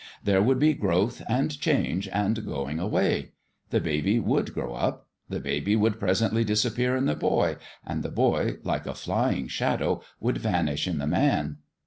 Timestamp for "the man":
10.97-11.57